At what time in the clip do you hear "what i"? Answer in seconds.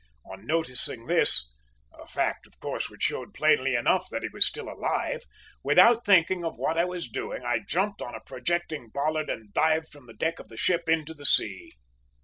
6.57-6.85